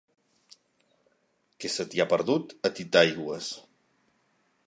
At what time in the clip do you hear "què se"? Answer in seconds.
1.65-1.85